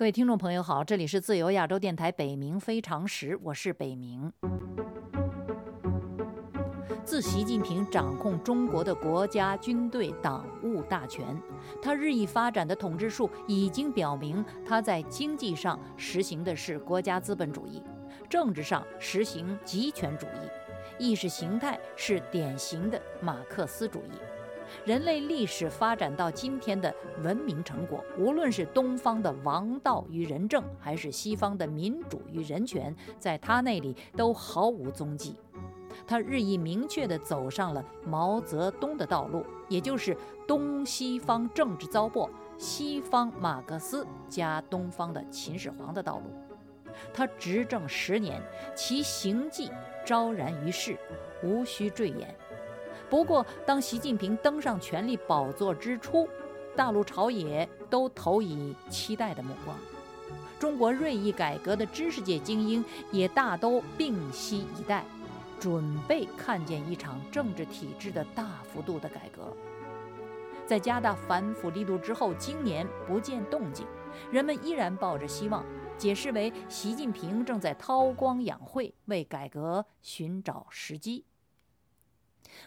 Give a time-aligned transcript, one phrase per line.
[0.00, 4.32] 各位听众朋友好，这里是自由亚洲电台北冥非常时，我是北冥。
[7.04, 11.38] 自习近平掌控中国的国家、军队、党务大权，
[11.82, 17.82] 他日益发展的统治术已经表明，他在经济上实行的是国家资本主义，
[18.26, 24.29] 政治上实行极权主义，意识形态是典型的马克思主义。
[24.84, 35.36] 人类历史发展到今天的文明成果，无论是东方的王道与仁政，还是西方的民主与人权，在他那里都毫无踪迹。
[36.06, 46.30] 他日益明确地走上了毛泽东的道路，也就是东西方政治糟粕，西方马克思加东方的秦始皇的道路。
[47.12, 48.40] 他执政十年，
[48.74, 49.70] 其行迹
[50.04, 50.96] 昭然于世，
[51.42, 52.34] 无需赘言。
[53.10, 56.28] 不过，当习近平登上权力宝座之初，
[56.76, 59.76] 大陆朝野都投以期待的目光，
[60.60, 65.04] 中国锐意改革的知识界精英也大都屏息以待，
[65.58, 69.54] 准备看见一场政治体制的大幅度的改革。
[70.64, 73.84] 在加大反腐力度之后，今年不见动静，
[74.30, 75.64] 人们依然抱着希望，
[75.98, 81.24] 解释为习近平正在韬光养晦，为改革寻找时机。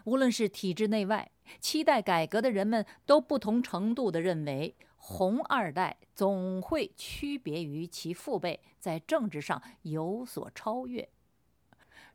[0.06, 11.10] 无论是体制内外，期待改革的人们都不同程度地认为，红二代总会区别于其父辈，在政治上有所超越。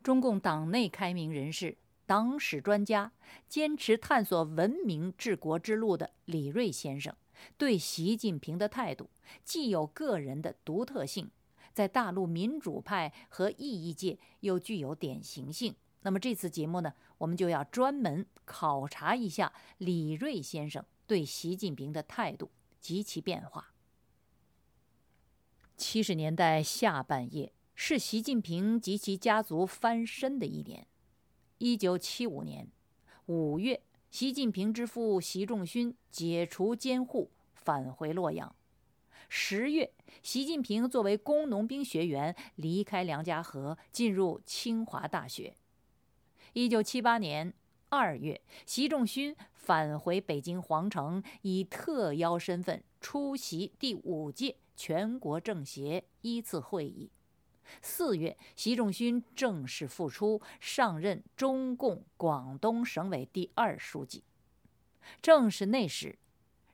[0.03, 3.13] 中共党内开明人士、党史专家、
[3.49, 7.15] 坚持探索文明治国之路的李瑞先生，
[7.57, 9.11] 对习近平的态度
[9.45, 11.31] 既有个人的独特性，
[11.75, 15.75] 在大陆民主派和异议界又具有典型性。
[16.09, 22.51] 那么这次节目呢，我们就要专门考察一下李锐先生对习近平的态度
[22.81, 23.75] 及其变化。
[25.77, 30.87] 七十年代下半叶是习近平及其家族翻身的一年。
[31.59, 32.67] 一九七五年
[33.27, 38.57] 五月，习近平之父习仲勋解除监护，返回洛阳。
[39.29, 45.55] 十月，习近平作为工农兵学员离开梁家河，进入清华大学。
[46.55, 47.53] 一九七八年
[47.91, 57.11] 二月，习仲勋返回北京皇城，以特邀身份出席第五届全国政协一次会议。
[57.83, 64.25] 四月，习仲勋正式复出，上任中共广东省委第二书记。
[65.21, 66.19] 正是那时，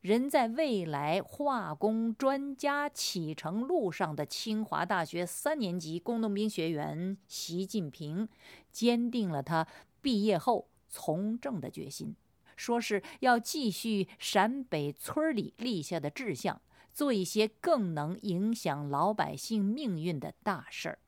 [0.04, 8.28] 人在未来化工专家启程路上的清华大学三年级工农兵学员习近平，
[8.70, 9.66] 坚定了他
[10.02, 12.14] 毕业后从政的决心，
[12.54, 16.60] 说是要继续陕北村里立下的志向，
[16.92, 20.98] 做一些更能影响老百姓命运的大事儿。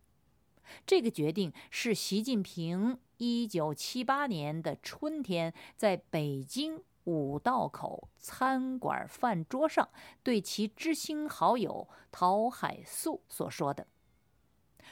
[0.87, 6.81] 这个决定是习近平一九七八年的春天在北京。
[7.07, 9.89] 五道口餐馆饭桌上，
[10.23, 13.87] 对其知心好友陶海素所说的。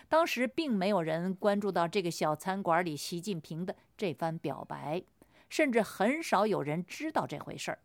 [0.09, 5.03] 当时并没有人关注到这个小餐馆里习近平的这番表白，
[5.49, 7.79] 甚至很少有人知道这回事儿。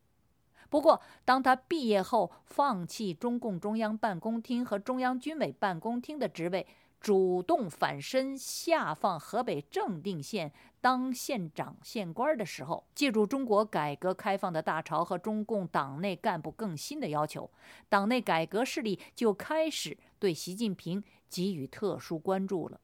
[0.69, 6.67] 不过，当他毕业后放弃中共中央办公厅和中央军委办公厅的职位。
[6.99, 10.51] 主动反身下放河北正定县
[10.81, 17.49] 当县长县官的时候，借助中国改革开放的大潮和中共党内干部更新的要求，
[17.87, 22.79] 党内改革势力就开始对习近平给予特殊关注了。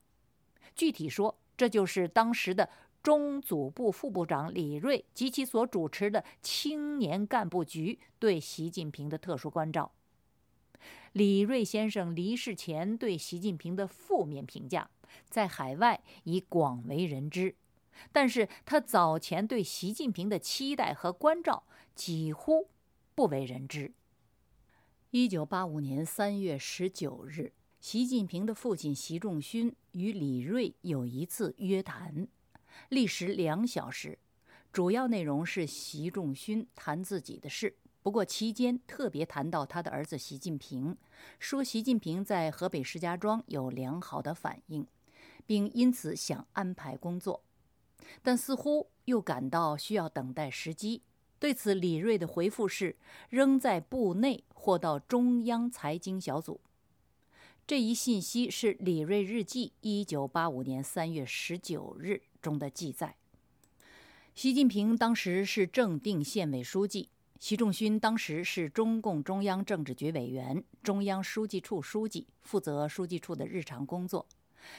[0.73, 2.69] 具体说，这就是当时的
[3.03, 9.91] 中组部副部长李锐及其所主持的青年干部局对习近平的特殊关照。
[11.13, 14.89] 李锐先生离世前对习近平的负面评价，
[15.29, 17.55] 在海外已广为人知，
[18.11, 21.63] 但是他早前对习近平的期待和关照
[21.93, 22.69] 几乎
[23.13, 23.93] 不为人知。
[25.11, 32.27] 一九八五年三月十九日，习近平的父亲习仲勋与李锐有一次约谈，
[32.89, 34.19] 历时两小时，
[34.73, 37.77] 主要内容是习仲勋谈自己的事。
[38.05, 40.95] 不过期间特别谈到他的儿子习近平，
[41.39, 44.85] 说习近平在河北石家庄有良好的反应，
[45.47, 47.41] 并因此想安排工作，
[48.21, 51.01] 但似乎又感到需要等待时机。
[51.39, 52.95] 对此，李瑞的回复是
[53.29, 56.61] 仍在部内或到中央财经小组。
[57.65, 63.15] 这一信息是李瑞日记一九八五年三月十九日中的记载。
[64.35, 67.09] 习近平当时是正定县委书记。
[67.39, 74.25] 习仲勋当时是中共中央政治局委员、中央书记处书记，负责书记处的日常工作。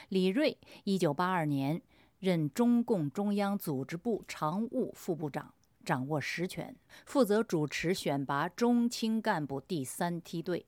[0.09, 1.81] 李瑞一九八二年
[2.19, 5.53] 任中共中央组织部常务副部长，
[5.85, 6.75] 掌握实权，
[7.05, 10.65] 负责主持选拔中青干部第三梯队。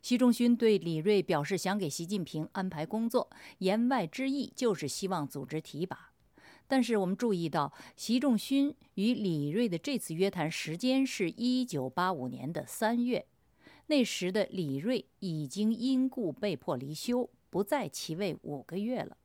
[0.00, 3.28] 习仲勋对李瑞表示想给习近平安排工作，
[3.58, 6.11] 言外之意就是希望组织提拔。
[6.72, 13.26] 但是我们注意到，习仲勋与李瑞的这次约谈时间是一九八五年的三月，
[13.88, 19.18] 那时的李瑞已经因故被迫离休，不在其位五个月了。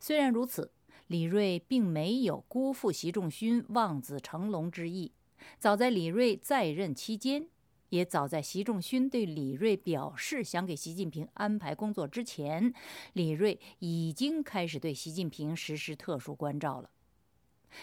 [0.00, 0.72] 虽然如此，
[1.06, 5.12] 李瑞并没有辜负习仲勋望子成龙之意，
[5.60, 7.46] 早在李瑞在任期间。
[7.92, 12.72] 也早在习仲勋对李瑞表示想给习近平安排工作之前，
[13.12, 16.88] 李瑞已经开始对习近平实施特殊关照了。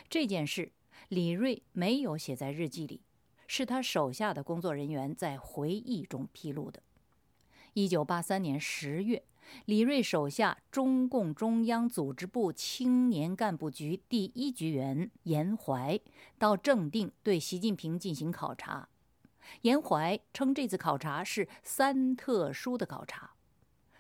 [0.09, 0.71] 这件事，
[1.09, 3.03] 李瑞没有写在日记里，
[3.45, 6.81] 是他手下的工作人员在回忆中披露的。
[7.73, 9.23] 一九八三年十月，
[9.65, 16.00] 李瑞手下中共中央组织部青年干部局第一局员严怀
[16.39, 18.89] 到正定对习近平进行考察。
[19.62, 23.31] 严怀称这次考察是“三特殊”的考察。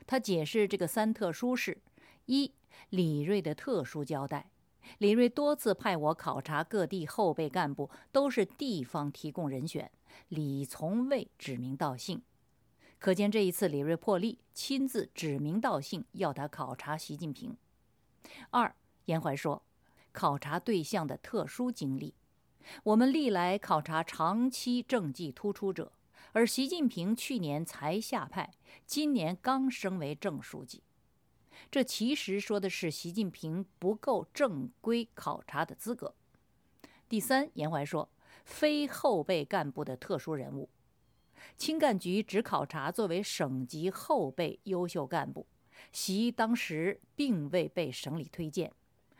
[0.07, 1.81] 他解释，这个“三特殊”是：
[2.25, 2.53] 一、
[2.89, 4.49] 李瑞的特殊交代。
[4.97, 9.91] 李瑞多次派我考察各地后备干部，都是地方提供人选，
[10.29, 12.21] 李从未指名道姓。
[12.97, 17.55] 可见这一次李瑞破例，亲自指名道姓要他考察习近平。
[18.49, 18.75] 二、
[19.05, 19.63] 严怀说，
[20.11, 22.15] 考察对象的特殊经历。
[22.83, 25.91] 我们历来考察长期政绩突出者，
[26.33, 28.51] 而习近平去年才下派，
[28.85, 30.83] 今年刚升为正书记。
[31.71, 36.15] 这其实说的是习近平不够正规考察的资格。
[37.07, 38.09] 第三，严怀说，
[38.45, 40.69] 非后备干部的特殊人物，
[41.57, 45.47] 青干局只考察作为省级后备优秀干部，
[45.91, 48.71] 习当时并未被省里推荐，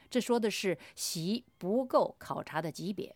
[0.10, 3.16] 这说的是习不够考察的级别。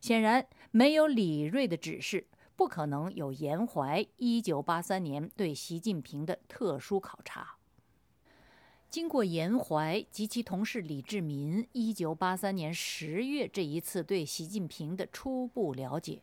[0.00, 2.26] 显然，没有李瑞的指示，
[2.56, 7.56] 不可能有颜怀一九八三年对习近平的特殊考察。
[8.90, 16.22] 经过严怀及其同事李志民一九八三年十月这一次对习近平的初步了解。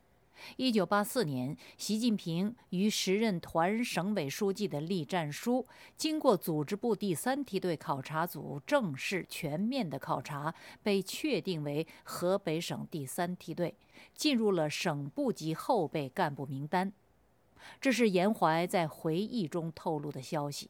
[0.57, 5.65] 一九八四年，习近平于时任团省委书记的栗战书，
[5.95, 10.53] 经过组织部第三梯队考察组正式全面的考察，
[10.83, 13.75] 被确定为河北省第三梯队，
[14.15, 16.91] 进入了省部级后备干部名单。
[17.81, 20.69] 这是严怀在回忆中透露的消息。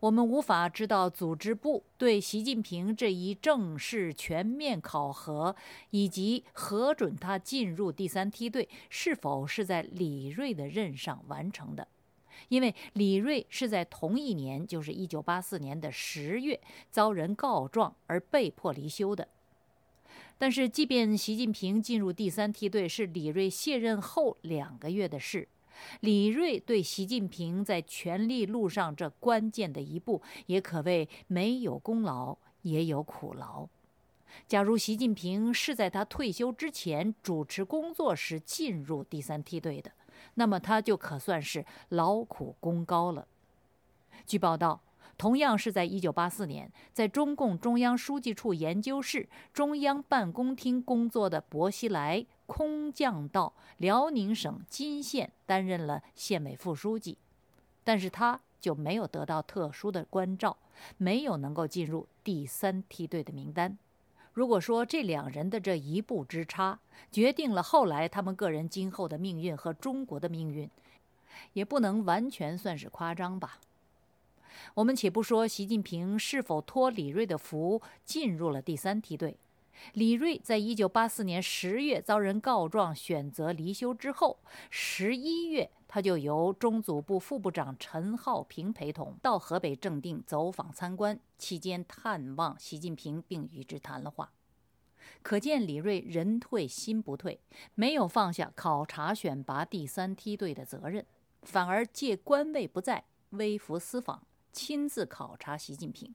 [0.00, 5.54] 我们无法知道组织部对习近平这一正式全面考核，
[5.90, 11.86] 以及核准他进入第三梯队是否是在李瑞的任上完成的，
[12.48, 19.28] 因为李瑞是在同一年，就是一九八四年的十月，遭人告状而被迫离休的。
[20.38, 25.46] 但是，即便习近平进入第三梯队是李瑞卸任后两个月的事。
[26.00, 33.68] 李瑞对习近平在权力路上这关键的一步，也可谓没有功劳也有苦劳。
[34.46, 39.92] 假如习近平是在他退休之前主持工作时进入第三梯队的，
[40.34, 43.26] 那么他就可算是劳苦功高了。
[44.26, 44.80] 据报道。
[45.18, 57.16] 同样是在1984年，在中共中央书记处研究室、中央办公厅工作的薄熙来，空降到辽宁省金县担任了县委副书记，
[57.84, 60.56] 但是他就没有得到特殊的关照，
[60.98, 63.78] 没有能够进入第三梯队的名单。
[64.32, 66.80] 如果说这两人的这一步之差，
[67.12, 70.68] 决定了后来他们个人今后的命运和中国的命运，
[71.52, 73.58] 也不能完全算是夸张吧。
[74.74, 79.38] 我们且不说习近平是否托李瑞的福进入了第三梯队，
[79.94, 84.38] 李瑞在一九八四年十月遭人告状，选择离休之后，
[84.70, 94.32] 十一月他就由中组部副部长陈浩平陪同到河北正定走访参观，期间探望习近平并与之谈了话。
[95.22, 97.40] 可见李瑞人退心不退，
[97.74, 101.04] 没有放下考察选拔第三梯队的责任，
[101.42, 104.22] 反而借官位不在，微服私访。
[104.52, 106.14] 亲自考察习近平，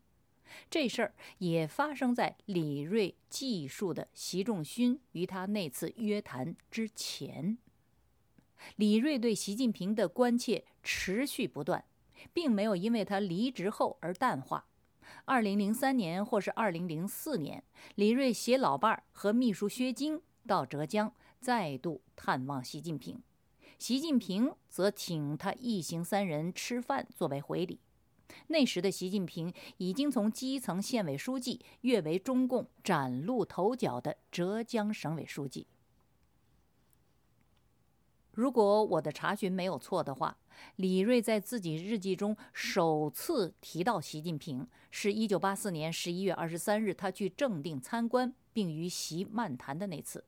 [0.69, 7.57] 这事儿也发生在李瑞记述的习仲勋与他那次约谈之前。
[8.75, 11.83] 李瑞对习近平的关切持续不断，
[12.33, 14.67] 并没有因为他离职后而淡化。
[15.25, 17.63] 二零零三年或是二零零四年，
[17.95, 23.21] 李瑞携老伴儿和秘书薛京到浙江再度探望习近平，
[23.79, 27.79] 习近平则请他一行三人吃饭作为回礼。
[28.47, 35.67] 那时的习近平已经从基层县委书记跃为中共崭露头角的浙江省委书记。
[38.33, 40.37] 如果我的查询没有错的话，
[40.75, 50.23] 李瑞在自己日记中首次提到习近平，是一九八四年十一月二十三日，他去正定参观并与习漫谈的那次。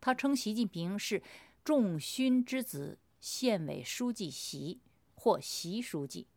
[0.00, 1.20] 他称习近平是
[1.64, 4.78] 仲勋之子，县委书记习
[5.16, 6.28] 或习书记，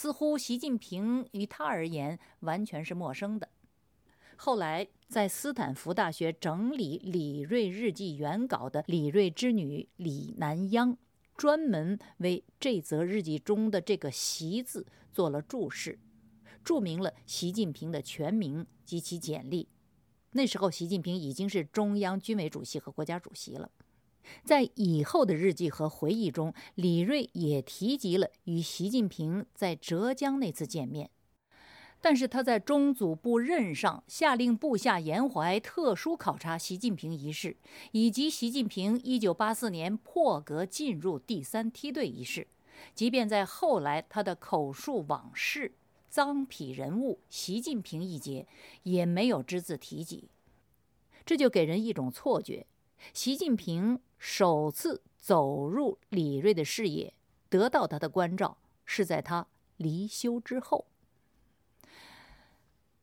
[0.00, 3.50] 似乎习近平于他而言完全是陌生的。
[4.36, 10.96] 后来，在斯坦福大学整理李瑞日记原稿的李瑞之女李南央，
[11.36, 15.98] 专门为这则日记中的这个“习”字做了注释，
[16.64, 19.68] 注明了习近平的全名及其简历。
[20.30, 23.70] 那时候，习近平已经是中央军委主席和国家主席了。
[24.44, 31.10] 在以后的日记和回忆中，李瑞也提及了与习近平在浙江那次见面。
[32.02, 37.58] 但是他在中组部任上下令部下严怀特殊考察习近平一事，
[37.92, 42.46] 以及习近平1984年破格进入第三梯队一事，
[42.94, 45.74] 即便在后来他的口述往事、
[46.08, 48.46] 脏痞人物习近平一节，
[48.84, 50.30] 也没有只字提及。
[51.26, 52.66] 这就给人一种错觉：
[53.12, 57.14] 习近平首次走入李锐的视野，
[57.48, 59.46] 得到他的关照，是在他
[59.78, 60.86] 离休之后。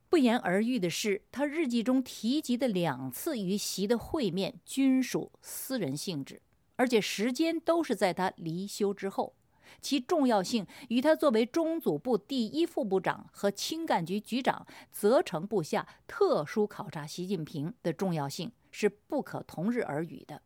[0.08, 6.40] 不言而喻的是，他日记中提及的两次与习的会面均属私人性质，
[6.76, 9.34] 而且时间都是在他离休之后，
[9.80, 20.40] 其重要性与他作为中组部第一副部长和青干局局长责成部下特殊考察习近平的重要性是不可同日而语的。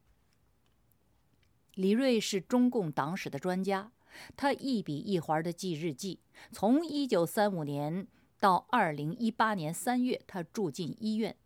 [1.74, 3.92] 李瑞是中共党史的专家，
[4.36, 8.06] 他一笔一划地记日记，从1935年。
[8.40, 11.36] 到二零一八年三月，他住进医院，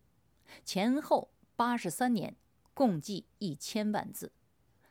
[0.65, 2.35] 前后八十三年，
[2.73, 4.31] 共计一千万字。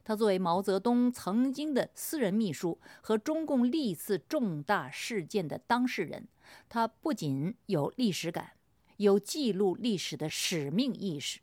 [0.05, 6.29] 他作为毛泽东曾经的私人秘书和中共历次重大事件的当事人，
[6.69, 8.53] 他不仅有历史感，
[8.99, 11.41] 有记录历史的使命意识，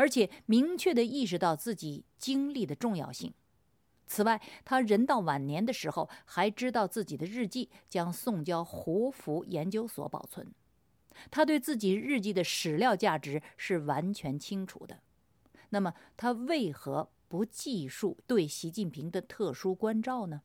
[0.00, 3.34] 而且明确地意识到自己经历的重要性。
[4.06, 10.54] 此外，他人到晚年的时候，还知道自己的日记将送交胡佛研究所保存。
[11.30, 15.00] 他对自己日记的史料价值是完全清楚的。
[15.68, 20.40] 那么，他为何不记述对习近平的特殊关照呢？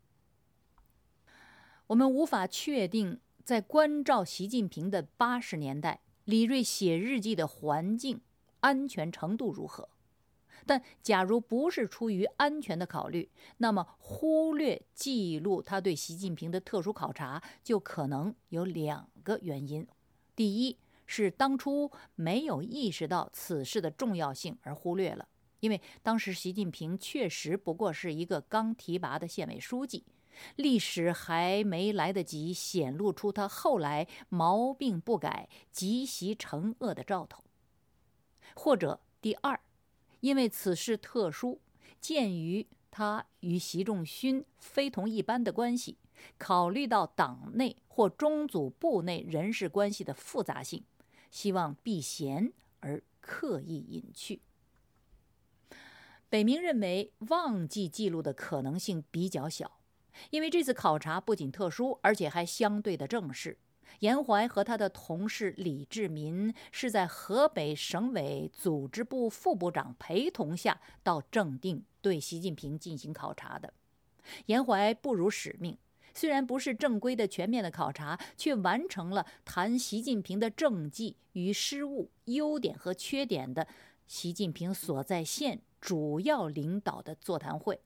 [1.88, 8.20] 我们无法确定，在关照习近平的八十年代，李锐写日记的环境
[8.66, 9.88] 安全程度如何。
[10.66, 19.88] 但假如不是出于安全的考虑，那么忽略记录他对习近平的特殊考察，就可能有两个原因：
[20.36, 25.28] 第一是当初没有意识到此事的重要性而忽略了，
[25.60, 30.04] 因为当时习近平确实不过是一个刚提拔的县委书记，
[30.56, 37.44] 历史还没来得及显露出他后来毛病不改、积习成恶的兆头；
[38.54, 39.60] 或者第二。
[40.20, 41.62] 因为此事特殊，
[42.00, 45.98] 鉴于他与习仲勋非同一般的关系，
[46.38, 50.84] 考虑到党内或中组部内人事关系的复杂性，
[51.30, 54.42] 希望避嫌而刻意隐去。
[56.28, 59.80] 北明认为忘记记录的可能性比较小，
[60.32, 63.60] 因为这次考察不仅特殊，而且还相对的正式。
[64.00, 73.74] 严怀和他的同事李志民是在河北省委组织部副部长陪同下到正定对习近平进行考察的。
[74.48, 75.78] 严怀不辱使命，
[76.14, 83.68] 虽然不是正规的全面的考察，却完成了谈习近平的政绩与失误、优点和缺点的
[84.08, 87.80] 习近平所在县主要领导的座谈会。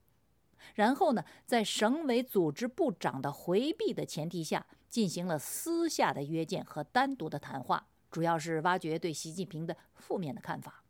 [0.74, 4.66] 然后呢，在省委组织部长的回避的前提下。
[4.90, 10.82] 进行了私下的约见和单独的谈话，主要是挖掘对习近平的负面的看法。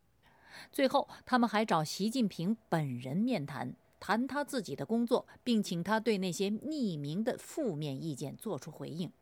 [0.72, 9.12] 最后，他们还找习近平本人面谈，谈他自己的工作，并请他对那些匿名的负面意见做出回应。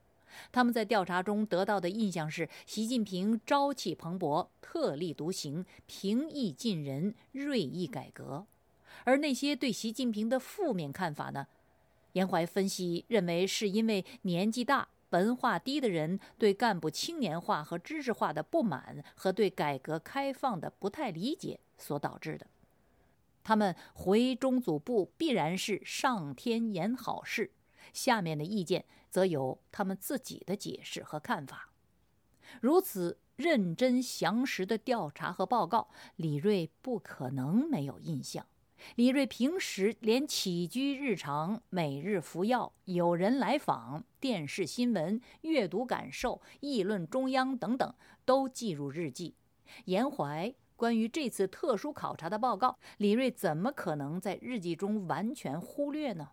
[0.52, 8.46] 他们在调查中得到的印象是，习近平朝气蓬勃、特立独行、平易近人、锐意改革。
[9.04, 11.46] 而那些对习近平的负面看法呢？
[12.12, 22.46] 严怀分析认为，是因为年纪大、文化低的人对干部青年化和知识化的不满和对改革开放的不太理解所导致的。
[23.44, 27.52] 他们回中组部必然是上天言好事，
[27.92, 31.70] 下面的意见则有他们自己的解释和看法。
[32.60, 38.44] 如此认真详实的调查和报告，李瑞不可能没有印象。
[38.96, 47.94] 李瑞平时连起居日常、每日服药、有人来访、电视新闻、阅读感受、议论中央等等，
[48.24, 49.34] 都记入日记。
[49.84, 56.30] 严怀关于这次特殊考察的报告，李瑞怎么可能在日记中完全忽略呢？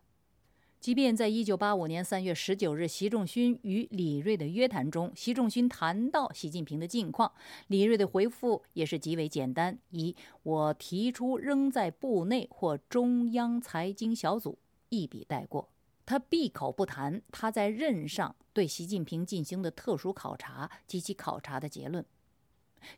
[0.85, 7.33] 即便在一九八五年三月十九日，习仲勋与李瑞的约谈中，习仲勋谈到习近平的近况，
[7.65, 15.67] 李瑞的回复也是极为简单，以“我提出仍在部内或中央财经小组”一笔带过。
[16.05, 22.05] 他闭口不谈他在任上对习近平进行的特殊考察及其考察的结论。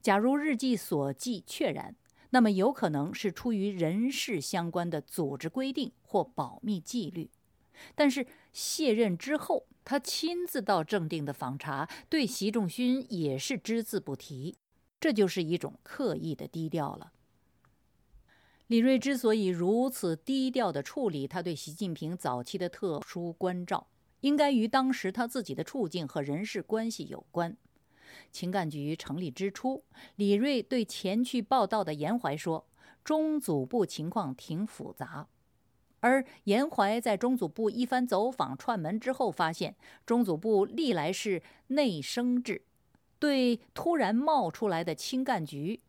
[0.01, 1.95] 假如日记所记确然，
[2.31, 7.29] 那么有可能是出于人事相关的组织规定或保密纪律。
[7.95, 14.57] 但是卸任之后，他亲自到正定的访查，对习仲勋也是只字不提，
[14.99, 17.13] 这就是一种刻意的低调了。
[18.67, 23.87] 李瑞之所以如此低调地处理他对习近平早期的特殊关照，
[24.19, 27.55] 应该与当时他自己的处境和人事关系有关。
[28.31, 29.83] 情感局成立之初，
[30.15, 32.67] 李瑞对前去报道的严怀说
[33.05, 35.27] ：“中组部情况挺复杂。”
[35.99, 39.75] 而严怀在中组部一番走访串门之后，发现
[40.05, 42.61] 中组部历来是内生制，
[43.19, 45.81] 对突然冒出来的清干局，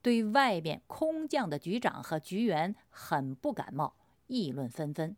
[0.00, 3.94] 对外面空降的局长和局员很不感冒，
[4.28, 5.14] 议论纷纷。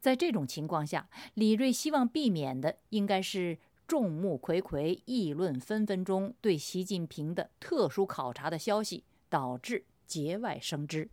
[0.00, 11.10] 在这种情况下，李瑞希望避免的应该是众目睽睽、议论纷纷中对习近平的特殊考察的消息导致节外生枝。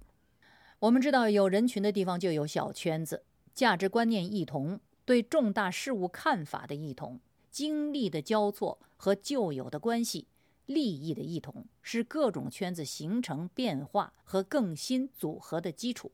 [0.79, 7.19] 我们知道，有人群的地方就有小圈子，价值观念异同，对重大事物看法的异同，
[7.51, 10.27] 经历的交错和旧有的关系、
[10.67, 16.13] 利益的异同，是各种圈子形成变化和更新组合的基础。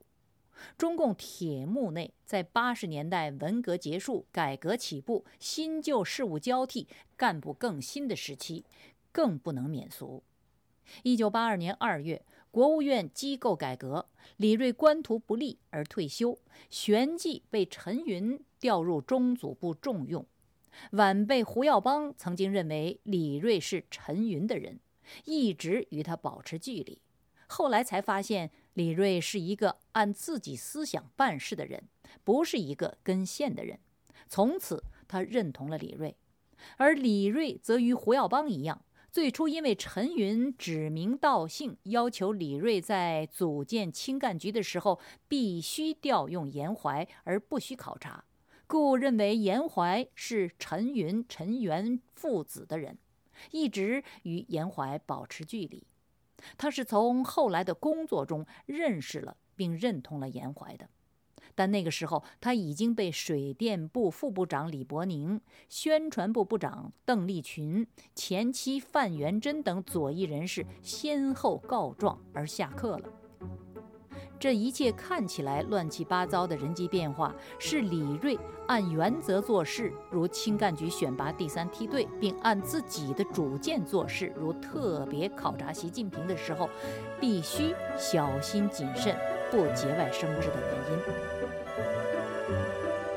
[0.75, 8.65] 中共铁幕内，在八十年代文革结束、改革起步、新旧事物交替、干部更新的时期，
[9.11, 10.23] 更不能免俗。
[11.03, 12.25] 一九八二年二月。
[12.55, 16.39] 国务院机构改革，李瑞官途不利而退休，
[16.69, 20.25] 旋即被陈云调入中组部重用。
[20.91, 24.79] 晚辈胡耀邦曾经认为李瑞是陈云的人，
[25.25, 26.97] 一直与他保持距离。
[27.47, 31.83] 后来才发现李瑞是一个按自己思想办事的人，
[32.23, 33.77] 不是一个跟线的人。
[34.29, 36.15] 从此，他认同了李瑞，
[36.77, 38.81] 而李瑞则与胡耀邦一样。
[39.15, 44.99] 最初，因为陈云指名道姓要求李瑞在组建清干局的时候
[45.29, 48.25] 必须调用严怀，而不需考察，
[48.67, 52.97] 故认为严怀是陈云、陈元父子的人，
[53.51, 55.87] 一直与严怀保持距离。
[56.57, 60.89] 他是从后来的工作中认识了并认同了严怀的。
[61.55, 65.39] 但那个时候，他已经被水电部副部长李伯宁、
[65.69, 73.09] 宣传部部长邓力群、前妻范元贞等左翼人士先后告状而下课了。
[74.37, 78.37] 这一切看起来乱七八糟的人际变化，是李瑞
[78.67, 86.69] 按原则做事，如清干局选拔第三梯队，并按自己的主见做事，如特别考察习近平的时候，
[87.19, 89.15] 必须小心谨慎。
[89.51, 90.99] 不节外生枝的原因。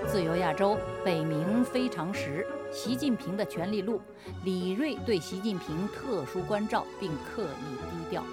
[0.07, 4.01] 自由亚洲北冥非常时，习近平的权力录，
[4.43, 8.25] 李瑞对习近平特殊关照并刻意低调。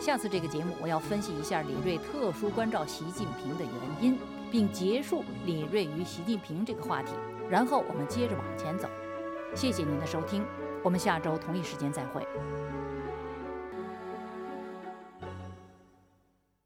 [0.00, 3.72] 下次这个节目，我要分析一下李瑞特殊关照习近平的原
[4.02, 4.18] 因，
[4.50, 7.12] 并结束李瑞与习近平这个话题，
[7.50, 8.88] 然后我们接着往前走。
[9.54, 10.42] 谢谢您的收听，
[10.82, 12.26] 我们下周同一时间再会。